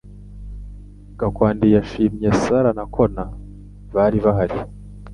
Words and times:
Gakwandi 1.19 1.67
yashimye 1.75 2.27
Sarah 2.41 2.73
na 2.77 2.85
Connor 2.95 3.29
bari 3.95 4.17
bahari 4.25 4.57